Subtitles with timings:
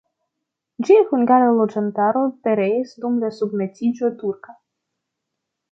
[0.87, 4.61] Ĝia hungara loĝantaro pereis dum la submetiĝo turka.